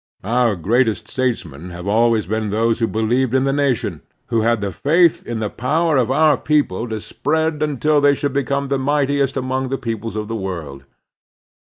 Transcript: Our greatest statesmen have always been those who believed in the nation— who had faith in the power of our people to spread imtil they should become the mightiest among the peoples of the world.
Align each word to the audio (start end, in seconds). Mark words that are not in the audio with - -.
Our 0.23 0.55
greatest 0.55 1.07
statesmen 1.07 1.69
have 1.69 1.85
always 1.85 2.25
been 2.25 2.49
those 2.49 2.79
who 2.79 2.87
believed 2.87 3.35
in 3.35 3.43
the 3.43 3.53
nation— 3.53 4.01
who 4.29 4.41
had 4.41 4.65
faith 4.73 5.23
in 5.27 5.37
the 5.37 5.49
power 5.51 5.95
of 5.97 6.09
our 6.09 6.37
people 6.37 6.89
to 6.89 6.99
spread 6.99 7.59
imtil 7.59 8.01
they 8.01 8.15
should 8.15 8.33
become 8.33 8.69
the 8.69 8.79
mightiest 8.79 9.37
among 9.37 9.69
the 9.69 9.77
peoples 9.77 10.15
of 10.15 10.27
the 10.27 10.35
world. 10.35 10.85